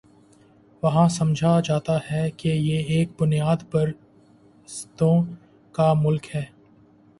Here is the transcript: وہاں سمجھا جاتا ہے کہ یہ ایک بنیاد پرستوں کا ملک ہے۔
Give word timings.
وہاں 0.83 1.07
سمجھا 1.09 1.59
جاتا 1.59 1.97
ہے 2.11 2.31
کہ 2.31 2.47
یہ 2.47 2.83
ایک 2.87 3.09
بنیاد 3.19 3.57
پرستوں 3.71 5.15
کا 5.71 5.93
ملک 5.93 6.35
ہے۔ 6.35 6.43